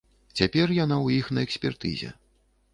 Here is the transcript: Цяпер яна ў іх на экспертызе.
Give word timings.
Цяпер 0.39 0.73
яна 0.77 0.97
ў 1.05 1.21
іх 1.23 1.29
на 1.37 1.45
экспертызе. 1.51 2.13